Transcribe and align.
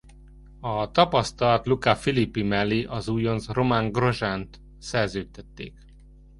A 0.59 0.91
tapasztalt 0.91 1.65
Luca 1.65 1.95
Filippi 1.95 2.43
mellé 2.43 2.83
az 2.83 3.07
újonc 3.09 3.47
Romain 3.47 3.91
Grosjean-t 3.91 4.59
szerződtették. 4.79 5.79